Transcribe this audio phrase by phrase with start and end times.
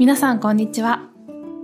[0.00, 1.10] 皆さんこんにちは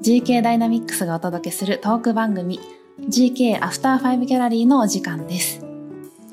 [0.04, 2.60] GK ダイナミックスがお届けするトーク番組
[3.08, 5.64] GK アフターファイブギャラリーのお時間です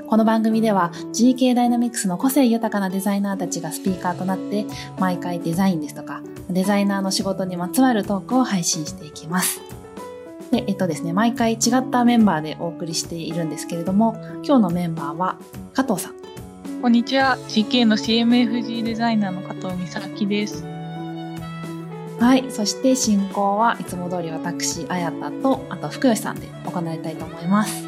[0.05, 4.65] この番組では GK ダイナミックスの個性豊かなデザイナーたちがスピーカーとなって
[4.99, 9.61] 毎回デザインですとかデザイナーの仕事にまつわるトークを配信していきます
[10.51, 15.37] で、えっとですね、毎回違ったメンバーでお送りしているんですけれども、今日のメンバーは
[15.73, 16.13] 加藤さん。
[16.81, 17.37] こんにちは。
[17.47, 20.72] GK の CMFG デザイナーの加藤美咲です。
[22.19, 22.45] はい。
[22.49, 27.85] そして進行はいつも通り私、綾田と、あと福吉さんで行いたいと思います。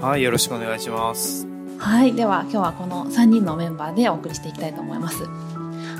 [0.00, 0.22] はい。
[0.22, 1.46] よろしくお願いします。
[1.78, 2.14] はい。
[2.14, 5.20] では今日はこの3人のメンバーでお送りしていきたいと思います。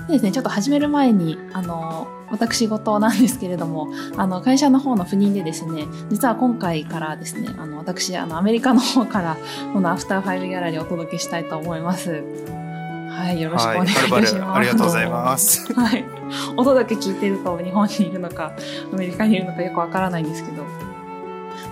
[0.06, 9.36] でですね、ちょっと始める前に、あの、私事なんですけれども、あの、会社の方の赴任でですね、実は今回からですね、あの、私、あの、アメリカの方から、
[9.72, 12.22] このアフターファイブギャラリーをお届けしたいと思います。
[13.10, 14.37] はい、よろしくお願いします。
[14.37, 15.73] はい、ありがとうございます。
[15.74, 16.05] はい。
[16.56, 18.52] お届け聞いてると日本にいるのか、
[18.92, 20.62] アメリカにいるのかよくわからないんですけど、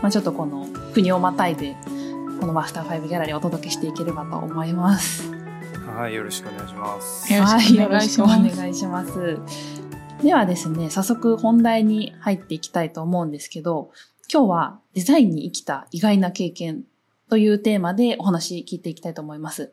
[0.02, 1.76] まあちょっとこの国をまたいで、
[2.40, 5.30] このアフターファイブギャラリーをお届けしていければと思います。
[5.96, 7.32] はい、よろしくお願いします。
[7.32, 9.38] はい、よろしくお願いします。
[10.22, 13.90] ではですね、早速本題に入っていきたいと思うんですけど、
[14.32, 16.82] 今日はデザインに生きた意外な経験
[17.30, 19.72] というテーマでお話聞いていきたいと思います。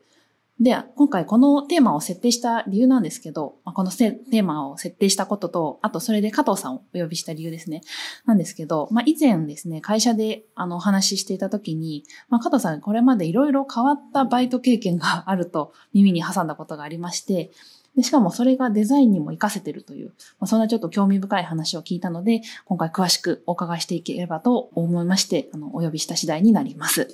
[0.58, 7.82] で、今回このテーマを設定した理由なんですけど、このテーマを設定したことと、あとそれで加藤さんをお呼びした理由ですね。
[8.24, 17.50] なんですけど、まあ、以前ですね、会社であのお話ししていた時に、まあ、加藤さんこれまでいろいろ変わったバイト経験があると耳に挟んだことがありまして、
[17.94, 27.08] でしかもそれがデザインにも活かせてるという、まあ、そんなちょっと興味深い話を聞いたので、今回詳しくお伺いしていければと思いまして、あの、お呼びした次第になります。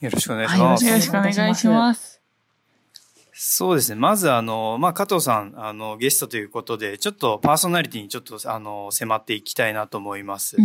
[0.00, 0.84] よろしくお願いします。
[0.84, 2.15] よろしくお願いします。
[3.38, 4.00] そうですね。
[4.00, 10.56] まず、あの、まあ、加藤さん、あの、ゲストということで、ちょっとパーソナリティにちょっと、あの、迫っていきたいなと思います。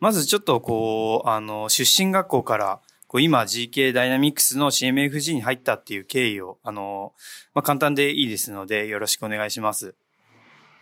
[0.00, 7.12] まず、ちょっと、こう、あの、出身学校から、こう、今、GK ダイナミックスの CMFG に入ったっていう経緯を、あの、
[7.52, 9.94] まあ、簡単でいいですので、よろしくお願いします。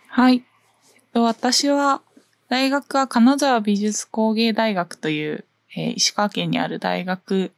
[0.06, 0.44] はい。
[1.12, 2.02] 私は、
[2.50, 7.50] 大学は金沢美術工芸大学という、えー、石川県にある大学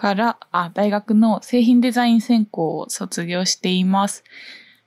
[0.00, 4.24] から、あ、大学の製品デザイン専攻を卒業しています。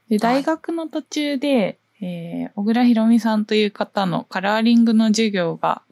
[0.10, 5.84] で、大学の途中で、えー、小倉弘美さんという方のカラーリングの授業が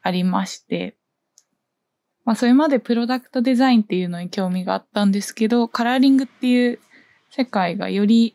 [0.00, 0.96] ありまして、
[2.24, 6.78] まあ、それまでプロダクトデザインっていうのに興味があったんですけど、カラーリングっていう
[7.30, 8.34] 世界がより、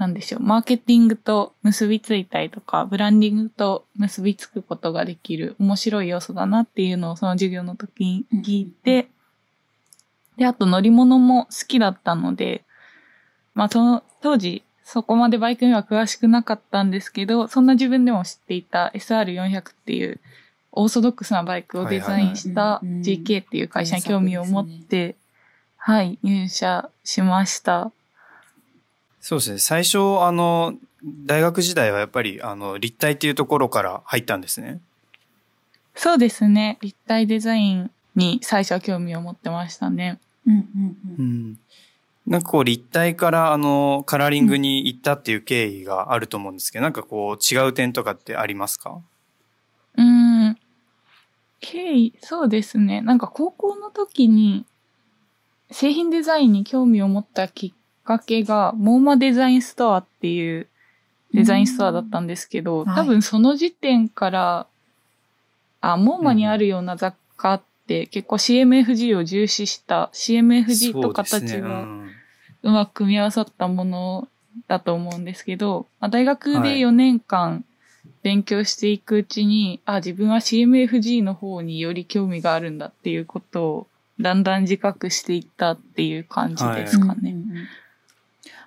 [0.00, 9.08] なんでしょう、マーケティングと結びついたりとか、ブランディングと結びつくことができる面白い要素だなっていうのをその授業の時に聞いて、
[10.38, 12.64] で、あと乗り物も好きだったので、
[13.52, 20.18] まあその当時そこまでバイクには詳しくなかったんですけど、そんな自分でも知っていた SR400 っていう
[20.72, 25.16] オーソドックスなバイクをデザインした GK っていう会社に興味を持って、
[25.76, 27.92] はい、入社しました。
[29.20, 29.58] そうですね。
[29.58, 30.74] 最初、あの、
[31.26, 34.80] 大学時代はやっぱり、あの、立体っていうところから入ったんですね。
[35.94, 36.78] そうですね。
[36.80, 40.18] 立体デザインに最初は興味を持ってましたね。
[40.46, 41.58] うんうんうん。
[42.26, 49.00] なんかこう立体からあのカラーリングに行ったっていう経緯があると思うんですけど、なんかこう違う点とかってありますか？
[49.96, 50.58] うん。
[51.60, 53.00] 経緯、そうですね。
[53.00, 54.64] なんか高校の時に
[55.70, 57.72] 製品デザインに興味を持ったきっ
[58.10, 60.66] かけが、モーマデザインストアっていう
[61.32, 64.66] デザインストアだったんですけど、多分その時点から、
[65.80, 71.86] あ、モーマにあるような雑貨って結構 CMFG を重視した CMFG と形が
[72.64, 74.28] うまく組み合わさったもの
[74.66, 77.64] だと思うんですけど、まあ、大学で4年間
[78.24, 83.86] 勉強していくうちに、はい、あ、自分は CMFG の方により興味があるんだっていうことを
[84.18, 87.34] だんだん自覚していったっていう感じですかね。
[87.34, 87.39] はい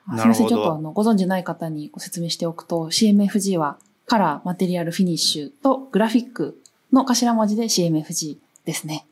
[0.09, 6.61] すみません、ちょっとあの、ご存知ない方にご説明しておくと、CMFG はカラー、マテリアル、フィニッシュとグラフィック
[6.91, 9.05] の頭文字で CMFG ですね。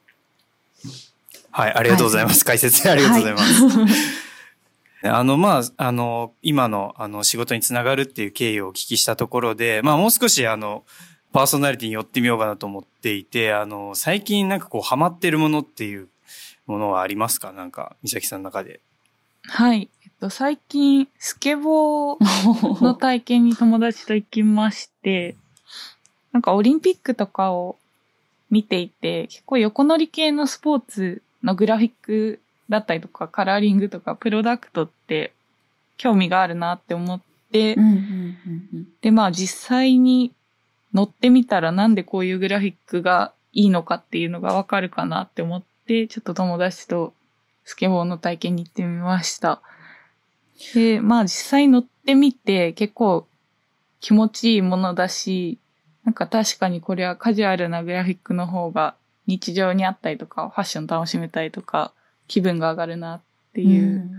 [1.52, 2.40] はい、ありがとうございます。
[2.40, 3.68] はい、解説ありがとうございます。
[3.70, 10.84] はい、 あの、まあ、あの、今の、あの、仕事につながるっていう経緯をお聞きしたところで、まあ、もう少し、あの、
[11.34, 16.10] パーソナリティに寄ってみようかなと思っていて、あの、最近なんかこう、ハマってるものっていう
[16.68, 17.52] ものはありますか？
[17.54, 18.82] なんか、美咲さんの中で。
[19.44, 19.90] はい。
[20.22, 22.18] と、最近、スケボー
[22.86, 25.36] の体験に友達と行きまして、
[26.32, 27.76] なんかオリンピックとかを
[28.52, 32.40] 見ていて、結構横乗り系のスポーツのグラフィック
[32.70, 35.34] だったりとか、カラーリングとか、プロダクトって
[35.98, 37.22] 興味があるなって思っ
[37.52, 38.38] て、うんうん
[38.74, 40.32] うんで、まあ実際に
[40.94, 47.14] 乗ってみたらなんでこういうグラフィックがいいのかっていうのがわかるかなって思って、ちょっと友達と
[47.64, 49.62] スケボーの体験に行ってみました。
[50.74, 53.28] で、まあ実際乗ってみて結構
[54.00, 55.58] 気持ちいいものだし、
[56.04, 58.96] なんか確かにこれはカジュアルなグラフィックの方が
[59.28, 61.94] 日常にあったりとか、ファッション楽しめたりとか、
[62.28, 63.22] 気分が上がるなっ
[63.54, 63.70] てうん。
[63.70, 64.12] いう、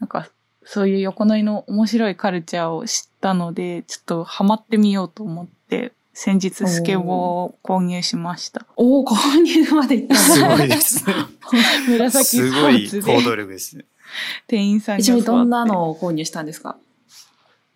[0.00, 0.28] なんか、
[0.64, 8.64] そういう横乗りの面白いカルチャーを知ったので、ちょっとハマってみようと思って、先日スケボーを購入しました。
[8.76, 10.40] おお、購入まで行ったす。
[10.42, 11.14] ごいですね。
[11.98, 13.84] 紫すごい行動力ですね。
[14.46, 16.76] 店員さんに一応どんなのを購入したんですか？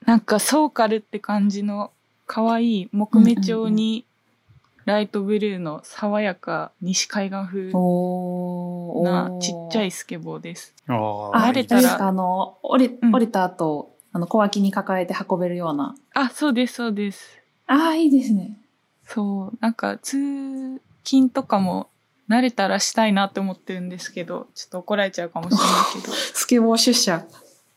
[0.06, 1.90] なんかソーカルって感じの
[2.26, 4.04] 可愛い木目調に
[4.84, 7.72] ライトブルーの爽やか西海岸風
[9.02, 10.74] なちっちゃいスケボーです。
[10.86, 10.94] あ
[11.34, 12.06] あ、晴れたらあれですか？
[12.08, 15.94] あの、降りう、ん降りた後、あの、小脇に抱えて運べるような。
[16.14, 17.38] あ、そうです、そうです。
[17.68, 18.58] ああ、いいですね。
[19.06, 21.88] そう、なんか通勤とかも
[22.28, 26.12] 慣れたらしたいなって思ってるんですけど、ちょっと怒られちゃうかもしれないけど。
[26.34, 27.24] スケボー出社。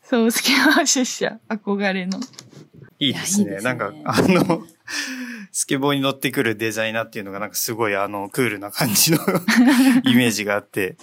[0.03, 2.19] そう、スケボー出社、憧れの。
[2.99, 3.45] いいですね。
[3.45, 4.63] いやいすねなんか、あの、
[5.51, 9.19] スケボーに乗ってくるデザイナーっていうのがなんかすごいあの、クールな感じの
[10.05, 10.97] イメージがあって、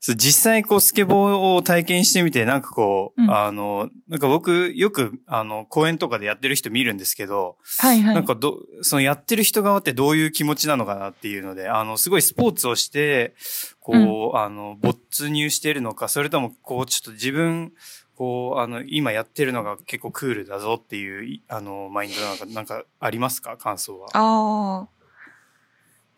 [0.00, 8.14] 実際こうスケボーを体験してみて、なんかこう、うんあの、なんか僕よくあの、公園とかでやってる人見るんですけど、はいはい。
[8.14, 13.34] なんかど、そのやってる人側ってどういう気持ちなのかなっていうので、あの、すごいスポーツをして、
[13.80, 17.72] こう、あの、没入してるのか、それとも、こう、ちょっと自分、
[18.14, 23.56] こう、あの、今やってるのが結構クールだぞっていう、いあの、マインドなんか、なんかありますか？
[23.56, 24.08] 感想は。
[24.12, 24.88] ああ。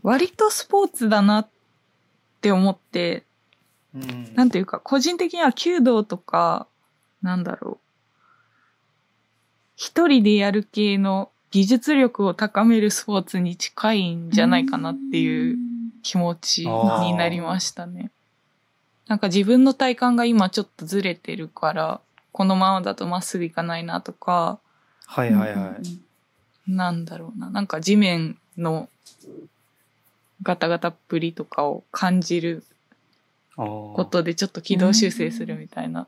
[0.03, 1.49] 割とスポーツだなっ
[2.41, 3.25] て思って、
[3.95, 6.67] うんなんていうか、個人的には弓道とか、
[7.23, 7.79] なんだろう。
[9.77, 15.59] 一人でやる系の技術力を高めるスポーツに近いんじゃないかなっていう
[16.03, 18.11] 気持ちになりましたね。
[19.09, 22.01] なんか自分の体感が今ちょっとずれてるから、
[22.33, 24.61] このままだとまっすぐいかないなとか、
[25.07, 26.71] はいはいはい。
[26.71, 27.51] なんだろうな。
[27.51, 28.89] なんか地面の
[30.43, 32.65] ガタガタっぷりとかを感じる
[33.57, 36.07] こことでちょっと軌道修正するみたいな。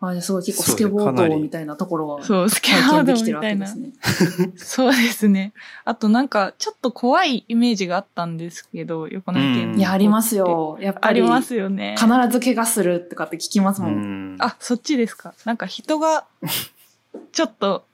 [0.00, 3.96] あ、じゃあすごい結構そうスケボー道みたいなところはそう、スケボード体験できてみたいなるわけで
[4.28, 4.46] す。
[4.46, 4.52] ね。
[4.56, 5.52] そうですね。
[5.84, 10.36] あとなんかちょっと怖いイメージがあったんですけど、横の県うんいや、あります。
[10.36, 10.78] よ。
[10.80, 11.20] やっぱり。
[11.20, 11.96] ありますよね。
[11.98, 14.36] 必ず怪我するとかって聞きますうもん。
[14.36, 14.36] ん。
[14.38, 15.34] あ、そっちですか。
[15.44, 16.26] なんか人が、
[17.32, 17.84] ちょっと、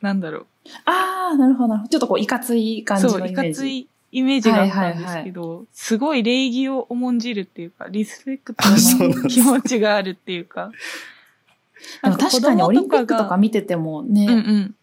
[0.00, 0.46] なんだろう。
[0.86, 1.88] ああ、なるほどなるほど。
[1.90, 3.48] ちょっとこう、いかつい感じそう、のイメージ。
[3.50, 10.70] いかついイメージがあったんですけど、すごい礼儀を重んじるっていうか、リスペクトの気持ちがあるっていうか。
[12.04, 14.74] でも確かにオリンピックとかが見ててもね、うんうん。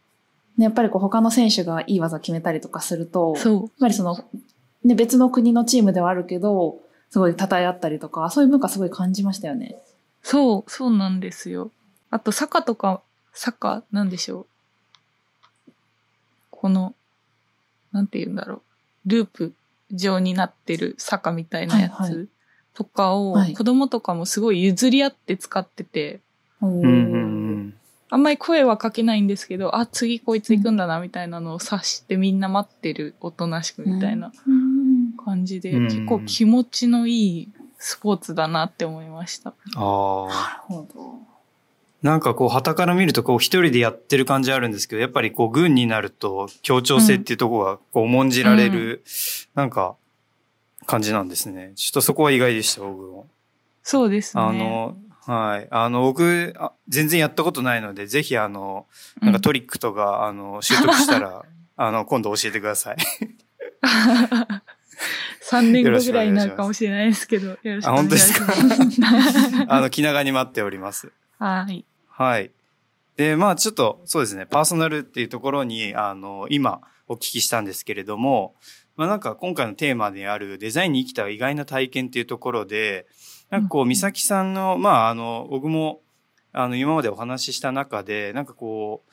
[0.58, 3.80] ねやっぱりこう他の選手がいい技決めたりとかすると、やっそう。
[3.80, 4.18] ぱりその、
[4.84, 6.80] ね、別の国のチームではあるけど、
[7.12, 9.78] すごい称え合ったりとか、そういう文化すごい感じましたよね。
[10.24, 11.72] そう、そうなんですよ。
[12.10, 13.02] あと、坂とか、
[13.34, 14.48] 坂、なんでしょ
[15.68, 15.72] う。
[16.50, 16.96] この、
[17.92, 18.62] なんて言うんだろう。
[19.06, 19.54] ループ
[19.92, 22.28] 状になってる坂みたいなやつ
[22.74, 26.20] とかを、はい子供とかもすごい譲り合って使ってて。
[28.12, 39.50] あんまり声はかけないんですけど、あ、次こいつ行くんだな、みたいなのを察してみんな待ってる、おとなしくみたいなうん感じで、うん結構気持ちのいいスポーツだなって思いました。
[39.50, 40.28] ああ。
[40.70, 41.20] なるほど。
[42.02, 49.04] なんかこう、旗から見るとこう、一人でやってる感じあるんですけど、やっぱりこう、軍になると、協調性っていうところが、こう、重んじられる、
[49.54, 49.96] なんか、
[50.86, 51.74] 感じなんですね。
[51.76, 53.28] ちょっとそこは意外でした、僕も。
[53.84, 54.44] そうですね。
[54.44, 55.68] あの、はい。
[55.70, 58.88] あの、僕あ、全然やったことないので、ぜひあの、
[59.22, 61.44] なんかトリックとか、あの、習得したら、
[61.78, 62.98] あの、今度教えてください。
[65.50, 68.42] 3年後ぐらいになるかもしれないですけど、よろしくお願いします。
[68.44, 71.12] あ本あの、気長に待っております。
[71.40, 71.86] はい。
[72.20, 72.52] はい。
[73.16, 78.56] で、まあちょっと、そうですね、パーソナルっていうところに、あの、今お聞きしたんですけれども、
[78.98, 83.08] まあなんか今回のテーマであるデザインに生きた意外な体験っていうところで、
[83.50, 86.02] なんかこう、美咲さんの、まああの、僕も、
[86.52, 89.12] あの、今までお話しした中で、なんかこう、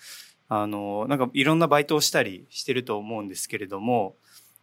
[0.49, 4.17] あの、なんかいろんなバイトをしたりしてると思うんですけれども、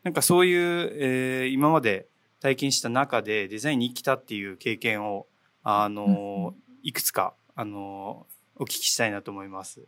[0.03, 2.07] なんかそういう、えー今まで
[2.41, 5.27] 体験した中でデザインに生きたっていう経験を、
[5.63, 8.25] あの、いくつか、あの、
[8.57, 9.81] お聞きしたいなと思います。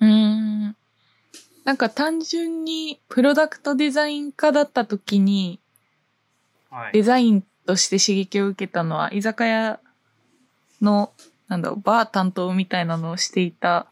[0.00, 0.76] うーん。
[1.64, 5.60] なんか単純にプロダクトデザイン科だった時に
[6.72, 6.92] はい。
[6.92, 9.78] デザインとして刺激を受けたのは居酒屋
[10.80, 11.12] の、
[11.48, 13.86] なんだろう、バー担当みたいなのをしていた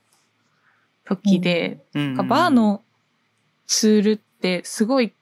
[1.04, 2.82] 時で、うんバーの
[3.66, 5.12] ツールってすごい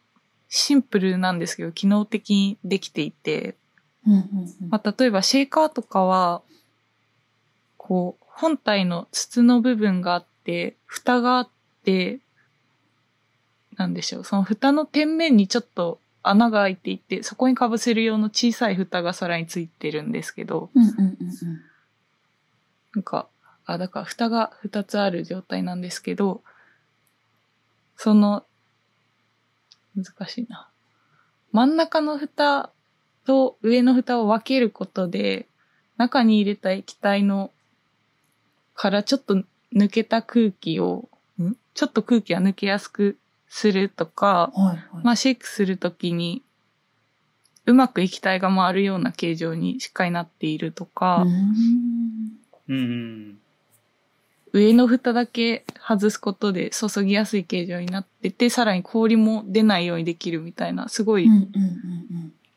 [0.48, 3.56] シンプルなんですけど、機能的にできていて、
[4.06, 4.22] うんうんう
[4.66, 6.42] んまあ、例えばシェーカーとかは、
[7.76, 11.48] こう、本体の筒の部分があって、蓋があっ
[11.84, 12.20] て、
[13.76, 21.16] なんでしょう、その蓋の天面にちょっと穴が開いていて、そこに被せる用の小さい蓋がさらについてるんですけど、うんうんうんうん
[22.94, 23.28] なんか、
[23.66, 26.42] あ、だから蓋が2つある状態なんですけど、
[27.96, 28.44] その、
[29.96, 30.68] 難しいな。
[31.52, 32.70] 真ん中の蓋
[33.26, 35.48] と上の蓋を分けることで、
[35.96, 37.50] 中に入れた液体の、
[38.78, 39.42] からちょっと
[39.74, 41.08] 抜けた空気を、
[41.42, 41.56] ん？
[41.74, 43.18] ちょっと空気が抜けやすく
[43.48, 45.04] するとか、はいはい。
[45.04, 46.42] まあシェイクするときに、
[47.66, 53.38] うまく液体が回るような形状にしっかりなっているとか、うーんうん。
[54.52, 61.28] 上の蓋だけ外すことで注ぎやすい形状になってて、さらに氷も出ないようにできるみたいな、すごい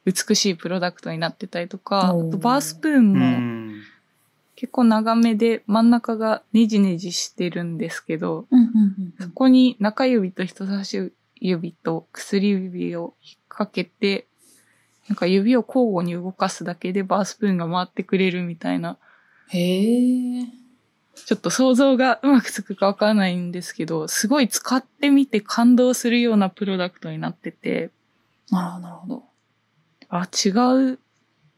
[0.06, 3.82] 美しいプロダクトになってたりとか、あとバースプーンうもん。
[4.62, 14.28] 結構長めで真ん中がネジネジしてるんですけど、うんうんうんうんそこに中指と人差し指と薬指を引っ掛けて、
[15.10, 19.00] なんか指を交互に動かすだけでバースプーンが回ってくれるみたいな、
[19.48, 20.46] へえ。
[21.16, 27.90] ちょっと想像がうまくつくかわからないんですけど、すごい使ってみて感動するようなプロダクトになってて、
[28.52, 29.24] なるほど、なるほど。
[30.10, 30.50] あ、違
[30.92, 31.00] う、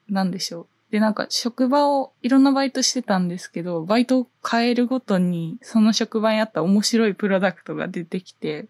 [0.07, 0.67] なんでしょう。
[0.93, 8.67] で、なんか職場をいろんなバイトしてたんですけど、バイトを変えるごとに、その職場にあった面白いプロダクトが出てきて、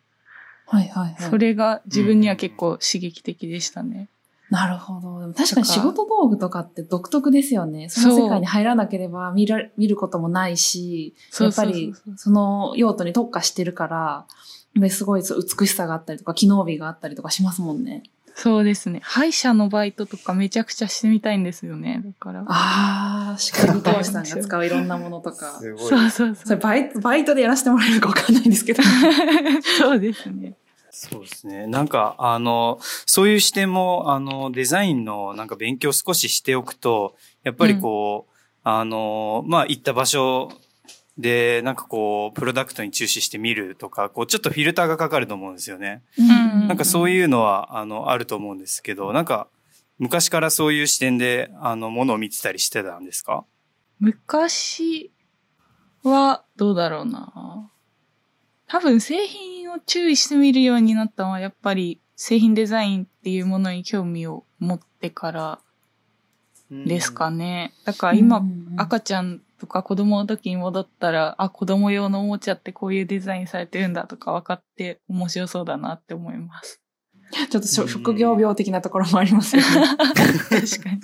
[0.65, 1.30] はいはいはい。
[1.30, 4.08] それが自分には結構刺激的でしたね。
[4.50, 5.34] なるほど。
[5.34, 7.89] 確かに仕事道具とかって独特ですよね。
[7.89, 14.25] その世界に入らなければ見ら見ることもないし、やっぱりその用途に特化してるから、
[14.77, 18.03] ですごい美しさがあったりとか、機能美があったりとかしますもんね。
[18.36, 19.00] そうですね。
[19.04, 22.02] 歯医者のバイトとかめちゃくちゃしてみたいんですよね。
[22.04, 22.44] だから。
[22.48, 25.60] ああ、歯科技工士さんが使ういろんなものとか。
[25.60, 25.90] すごい。
[25.90, 26.36] そうそうそう。
[26.36, 28.82] それバイト、バイトでやらせてもらえるかわかんないんですけど。
[29.78, 30.56] そうですね。
[30.90, 31.68] そうですね。
[31.68, 40.52] なんか、あの、そういう視点も、あの、デザインのなんか勉強少ししておくと、やっぱりこう、あの、まあ、行った場所
[41.17, 46.01] で、なんかこう、プロダクトに注視してみるとか、こう、ちょっとフィルターがかかると思うんですよね。
[46.20, 49.48] んなんかそういうのは、あの、あると思うんですけど、なんか、
[50.00, 53.46] 昔からそういう視点で、あの、ものを見てたりしてたんですか？
[54.00, 55.12] 昔
[56.03, 57.70] はどうだろうな。
[58.67, 65.60] 多分製品を注意してみるようになったのはやっぱり製品デザインっていうものに興味を持ってから
[66.72, 67.72] ですかね。
[67.86, 68.41] だから今、
[68.77, 76.82] 赤ちゃんとか子供の時に戻ったら、あ、子供用のおもちゃってこういうデザインされてるんだとか分かって面白そうだなって思います。
[77.50, 79.67] ちょっと職業病的なところもありますよね。
[79.96, 81.01] 確かに。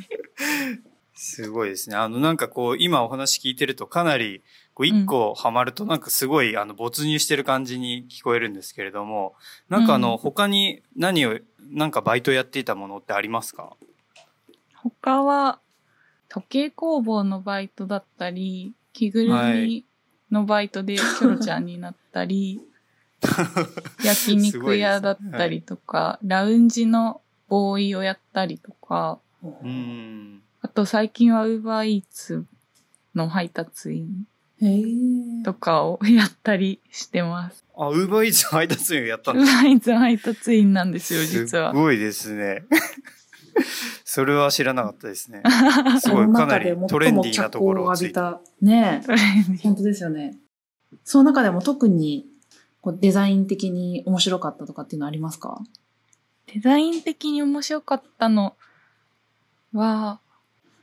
[1.13, 1.95] すごいですね。
[1.95, 9.35] あの、なんかこう、今お話聞いてるとかなり、こう、一個ハマるとなんかすごい、あの、没入してる感じに聞こえるんですけれども、
[9.69, 11.39] なんかあの、うん他に何を、
[11.71, 13.77] なんかバイトやっていたものってありますか？
[14.75, 15.61] 他は、
[16.29, 19.85] 時計工房のバイトだったり、着ぐるみ
[20.31, 22.61] のバイトでキョロちゃんになったり、
[24.03, 30.41] 焼肉屋だったりとか、ラウンジのボーイをやったりとか、うん。
[30.61, 32.45] あと最近はウーバーイーツ
[33.15, 34.25] の配達員
[34.61, 35.43] へえ。
[35.43, 37.65] とかをやったりしてます。
[37.75, 41.75] あ、ウーバーイーツ配達員をやったウーバんですーイーツの配達員なんですよ、実はす。
[41.75, 42.63] ごいですね。
[44.05, 45.43] それは知らなかったですね。
[46.01, 48.13] すごい、そのかなり中で最もトレンディーなところをついて。
[48.13, 48.65] 脚光を浴びた。
[48.65, 49.01] ね
[49.57, 49.57] え。
[49.63, 50.37] 本当ですよね。
[51.03, 52.25] その中でも特に
[52.81, 55.61] こうデザイン的に面白かったとかっていうのありますか？
[56.53, 58.55] デザイン的に面白かったの
[59.73, 60.19] は、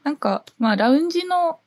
[0.05, 1.59] なんか、まあ、ラウンジの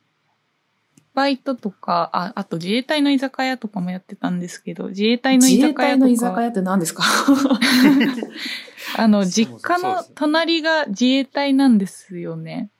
[1.20, 7.04] バイトとか、あ、あと自衛隊の居酒屋とかもやってたんですけど、自衛隊の居自衛酒屋と隊の居酒か、屋って何ですか？
[8.96, 12.70] あの、実家の隣が自衛隊なんですよね。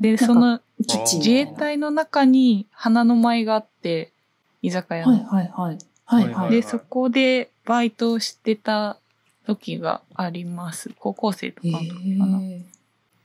[0.00, 4.12] で、その自衛隊の中に花の舞があって、
[4.60, 5.12] 居酒屋の。
[5.12, 5.78] はいはいはい。
[6.04, 6.50] はいははいい。
[6.56, 8.96] で、そこでバイトをしてた
[9.46, 10.90] 時があります。
[10.98, 12.40] 高校生とかへの時かな。
[12.42, 12.60] え。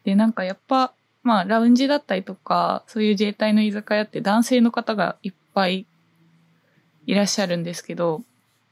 [0.04, 0.94] で、なんかやっぱ、
[1.24, 5.86] まあ、ラウンジだったりとか、そういう自衛隊の居酒屋って男性の方がいっぱい
[7.06, 8.22] いらっしゃるんですけど、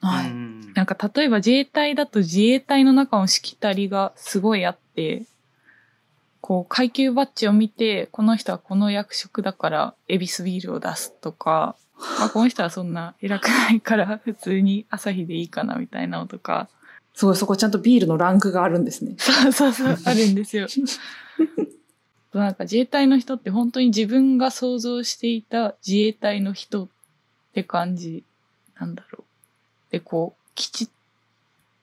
[0.02, 0.30] はい。
[0.30, 5.24] うんなんか例えば自衛隊だと自衛隊の中のしきたりがすごいあって、
[6.40, 11.76] こう、階級バッジを見て、この人はこの役職だから、エビスビールを出すとか、
[12.20, 16.68] まあ、この人はそんな偉くないから普通に朝日でいいかなみたいなのとか。
[17.14, 19.16] すごい、そこちゃんとビールのランクがあるんですね。
[19.20, 20.68] そうそうそう、あるんですよ。
[22.34, 26.88] なんか自衛隊の人って本当に自分が想像していた自衛隊の人っ
[27.54, 28.24] て感じ
[28.80, 29.92] なんだろう。
[29.92, 30.88] で、こう、きちっ、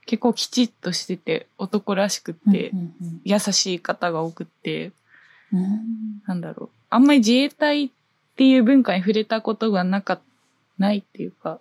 [0.06, 2.72] 結構きちっとしてて男らしくて、
[3.24, 4.92] 優しい方が多くて、
[6.26, 6.70] なんだろう。
[6.88, 7.90] あんまり自衛隊っ
[8.36, 10.18] ていう文化に触れたことがなか、
[10.78, 11.60] ないっていうか、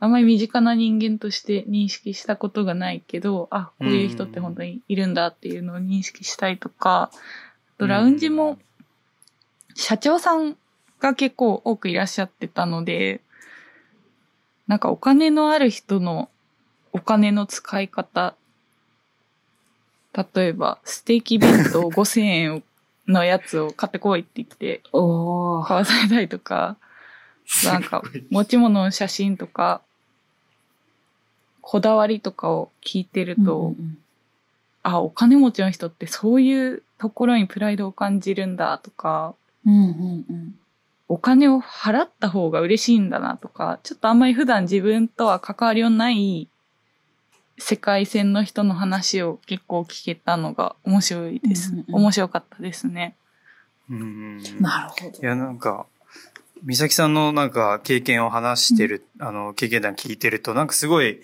[0.00, 8.58] あんまり身近な人間として認識したことがないけど、あ、こういう人って本当にいるんだっていうのを認識したいとか、あとラウンジも、
[9.74, 10.56] 社長さん
[11.00, 13.20] が結構多くいらっしゃってたので、
[14.68, 16.28] なんかお金のある人の
[16.92, 18.34] お金の使い方、
[20.34, 22.62] 例えばステーキ弁当5000円
[23.06, 25.00] のやつを買ってこいって言って、買
[25.76, 26.76] わされたりとか、
[27.64, 29.80] なんか持ち物の写真とか、
[31.70, 33.98] こだわりとかを聞いてると、うんうん、
[34.82, 39.34] あ、お金持ちの人ってそういうところにプライドを感じるんだとか、
[39.66, 40.54] うんうんうん、
[41.08, 46.48] お金を払った方が嬉しいんだなとか、ちょっとあんまり普段自分とは関わりのない
[47.58, 51.72] 世界線の人の話を結構聞けたのが面白いです。
[51.72, 53.14] うんうん、面白かったですね。
[53.90, 55.18] うん、なるほど。
[55.18, 55.84] いや、なんか、
[56.62, 61.20] 美咲さんのなんか経験を話してる、うん、あの、経験談聞いてると、なんかすごい、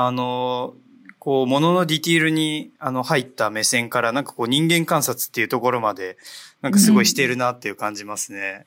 [0.00, 0.74] あの、
[1.18, 6.16] こう、もののディティールに、あの、入った目線から、なんかこう、人間観察っていうところまで、
[6.62, 8.66] なんかすごいしてるなっていう感じますね。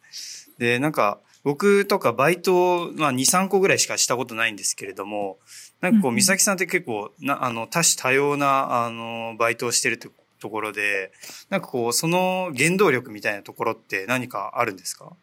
[0.60, 5.38] うん、で、なんか、僕とかバイト、まあ、2、3個ぐらいしかしたことないんですけれども、
[5.80, 10.10] なんかこう、美咲さんって結構、な、あの、多種多様な、あの、バイトをしてるって
[10.42, 11.14] ところで、
[11.50, 15.14] なんかこう、その原動力みたいなところって何かあるんですか？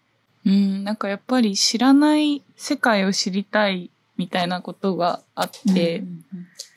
[0.46, 6.04] うん、なんかやっぱり知らない世界を知りたいみたいなことがあって、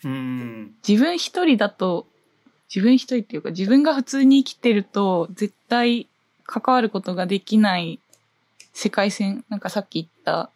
[0.05, 2.07] うん、自分一人だと、
[2.73, 6.07] 自分一人っていうか自分が普通に生きてると絶対
[6.45, 7.99] 関わることができない
[8.73, 10.49] 世界線、なんかさっき言った、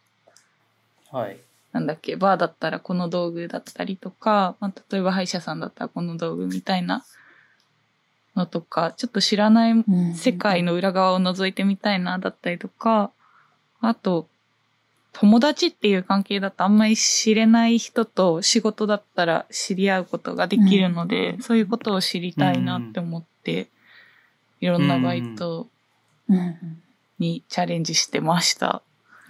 [1.12, 1.38] はい。
[1.74, 7.04] なんだっけ、バーだったらこの道具だったりとか、まあ、例えば歯医者さんだったらこの道具みたいな
[8.36, 9.84] のとか、ちょっと知らない
[10.16, 13.12] 世界の裏側を覗いてみたいなだったりとか、
[13.82, 14.28] あと、
[15.18, 23.70] 友達っていう関係だとあんまり知れない人と仕事だったら知り合うことができるので、うん、そういうことを知りたいなって思って、
[24.60, 25.68] いろんなバイト
[27.18, 28.82] にチャレンジしてました。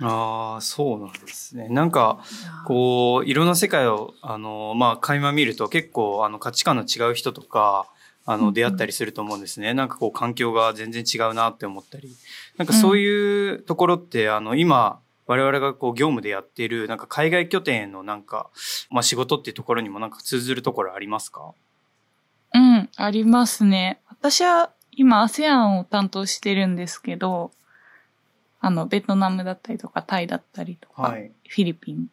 [0.02, 1.70] ああ、そうなんですね。
[1.70, 2.20] なんか、
[2.66, 7.88] こう、いろんな世界を、あの、まあ、垣間見ると結構、あの、価値観の違う人とか、
[8.26, 9.74] あの、出会ったりすると思うんですね。
[9.74, 12.10] なんかこう、環境が全然違うなって思ったり。
[12.58, 18.50] なんかそういうところって、あの、今、我々がこう業務でやっている、なんか海外拠点のなんか、
[18.92, 21.54] まあ仕事っていうところにもなんか通ずるところありますか？
[22.54, 24.00] うん、ありますね。
[24.10, 27.52] 私は今 ASEAN を担当してるんですけど、
[28.62, 32.08] あの、ベトナムだったりとか、タイだったりとか、はい、フィリピン。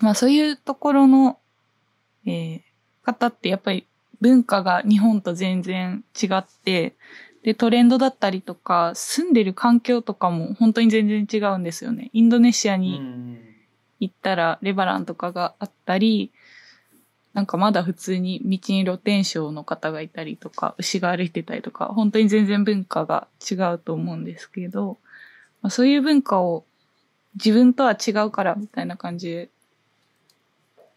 [0.00, 1.38] まあそういうところの、
[2.26, 2.60] えー、
[3.04, 3.86] 方ってやっぱり
[4.20, 6.94] 文化が日本と全然違って、
[7.48, 12.10] で、トレンドだったりとか、住んでる環境とかも本当に全然違うんですよね。
[12.12, 13.00] インドネシアに
[14.00, 16.30] 行ったらレバランとかがあったり、
[17.32, 24.98] なんかまだ普通に道に露天商の方がいたりとか、牛が歩いてたりとか、本当に全然文化が違うと思うんですけど、
[25.62, 26.66] まあ、そういう文化を
[27.36, 29.48] 自分とは違うからみたいな感じで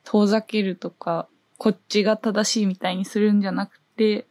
[0.03, 3.80] 遠ざけるとか、こっちが正しいみたいにするんじゃなくて、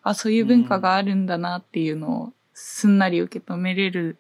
[0.02, 4.18] あ、そういう文化があるんだなっていうのをすんなり受け止めれる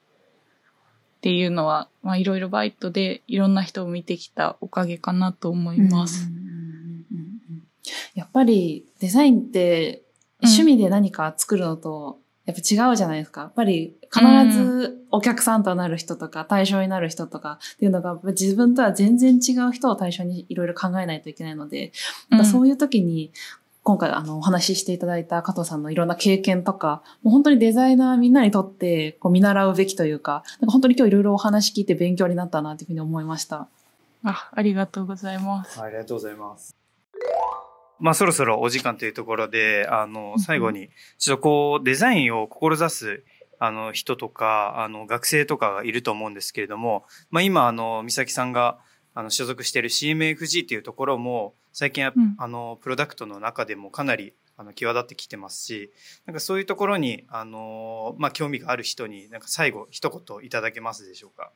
[1.18, 6.30] っていうのは、まあいろいろバイトでいろんな人を見てきたおかげかなと思います。
[8.14, 10.02] やっぱりデザインって
[10.42, 13.42] 趣味で何か作るのとやっぱ違うじゃないですか。
[13.42, 21.92] やっぱり必ずお客さんとなる人とか対象になる人とかっていうのが自分とは全然違う人を対象にいろいろ考えないといけないので、
[22.50, 23.30] そういう時に
[23.82, 33.68] 今回あのお話ししていただいた加藤さんのいろんな経験とか、もう本当にデザイナーみんなにとってこう見習うべきというか、なんか本当に今日いろいろお話聞いて勉強になったなというふうに思いました。
[34.22, 35.80] あ、ありがとうございます。
[35.80, 36.76] ありがとうございます。
[37.98, 40.88] まあそろそろお時間というところで、あの、最後に、
[41.18, 43.24] ちょっとこう、デザインを志す、
[43.58, 48.78] あの、人とか、あの、学生とかがいると思うんですけれども、まあ今、あの、美咲さんが、
[49.14, 55.90] あの、所属している CMFG っていうところも、最近、うん、あの、プロダクトの中でもかなり、あの際立ってきてますし
[56.26, 61.50] なんかそういうところにあの、まあ、興味がある人になんか最後一言いただけますでしょうか？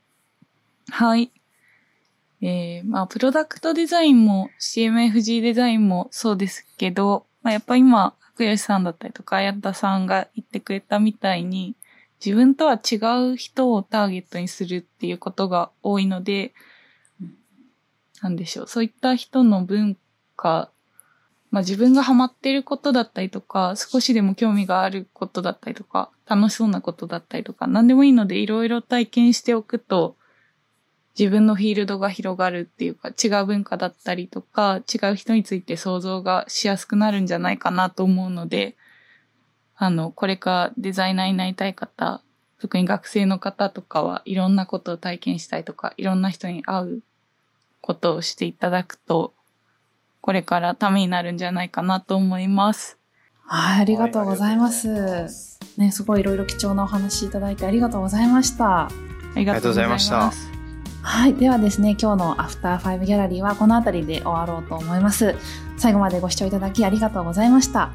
[0.89, 1.31] はい。
[2.41, 11.75] えー、まあ、プロダクトデザインも CMFG デザインもそうですけど、まあ、やっぱ今、福吉さんだったりとか、綾田さんが言ってくれたみたいに、
[12.25, 12.97] 自分とは違
[13.33, 16.53] う人をターゲットにするっていうことが多いので、
[18.21, 18.67] なんでしょう。
[18.67, 19.97] そういった人の文
[20.45, 20.71] 化、
[21.51, 30.17] まあ自分がハマってることだったりとか、少しでも興味があることだったりとか、楽しそうなことだったりとか、何でもいいのでいろいろ体験しておくと、
[31.19, 38.77] 自分のフィールドが広がるっていうか、違う文化だったりとか、違う人について想像がしやすくなるんじゃないかなと思うので、
[39.77, 42.21] あの、これからデザイナーになりたい方、
[42.61, 47.03] 特に学生の方とかはいろんなことを体験したいとか、いろんな人に会う
[47.81, 49.35] ことをしていただくと、
[50.25, 52.97] これからためになるんじゃないかなと思います。
[53.43, 55.29] はい、ありがとうございます。
[55.77, 58.85] ね、すごいいろいろ貴重なお話いただいてありがとうございました。
[58.87, 58.89] あ
[59.37, 60.33] りがとうございました。
[61.03, 61.35] はい。
[61.35, 65.37] ではですね、今日のアフターファイブギャラリーはこの辺りで終わろうと思います。
[65.77, 67.91] 最後までご視聴いただきありがとうございました。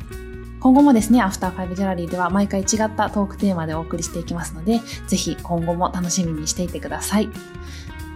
[0.59, 7.29] 今後もですね、アフターファイブギャラリーでは毎回違ったトークテーマでお送りしていきますので、ぜひ今後も楽しみにしていてください。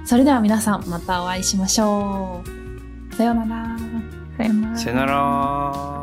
[0.06, 2.63] それでは皆さんまたお会いしましょう。
[3.14, 3.78] さようなら。
[4.38, 4.78] さようなら。
[4.78, 6.03] さよなら。